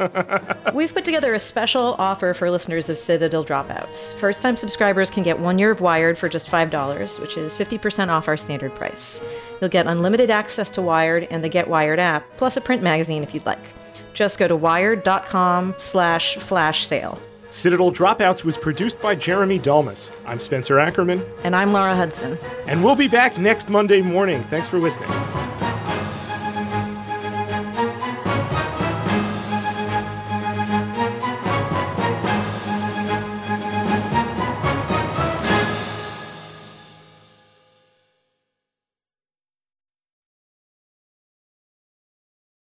[0.74, 4.14] we've put together a special offer for listeners of Citadel Dropouts.
[4.16, 8.10] First time subscribers can get one year of Wired for just $5, which is 50%
[8.10, 9.24] off our standard price.
[9.62, 13.24] You'll get unlimited access to Wired and the Get Wired app, plus a print magazine
[13.24, 13.72] if you'd like.
[14.14, 17.22] Just go to wired.com slash flash sale.
[17.50, 20.12] Citadel Dropouts was produced by Jeremy Dalmas.
[20.26, 22.38] I'm Spencer Ackerman, And I'm Laura Hudson.
[22.68, 24.44] and we'll be back next Monday morning.
[24.44, 25.10] Thanks for listening.